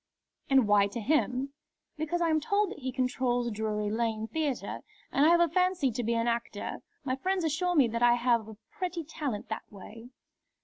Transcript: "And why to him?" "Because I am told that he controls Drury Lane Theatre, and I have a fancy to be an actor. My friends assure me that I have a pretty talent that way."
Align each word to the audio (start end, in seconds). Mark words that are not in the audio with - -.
"And 0.49 0.67
why 0.67 0.87
to 0.87 0.99
him?" 0.99 1.53
"Because 1.95 2.23
I 2.23 2.29
am 2.31 2.39
told 2.39 2.71
that 2.71 2.79
he 2.79 2.91
controls 2.91 3.51
Drury 3.51 3.91
Lane 3.91 4.27
Theatre, 4.27 4.79
and 5.11 5.27
I 5.27 5.29
have 5.29 5.39
a 5.39 5.47
fancy 5.47 5.91
to 5.91 6.01
be 6.03 6.15
an 6.15 6.27
actor. 6.27 6.81
My 7.03 7.15
friends 7.15 7.43
assure 7.43 7.75
me 7.75 7.87
that 7.89 8.01
I 8.01 8.15
have 8.15 8.47
a 8.49 8.57
pretty 8.71 9.03
talent 9.03 9.47
that 9.49 9.71
way." 9.71 10.09